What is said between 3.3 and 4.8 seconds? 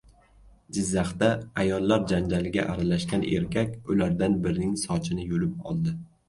erkak ulardan birining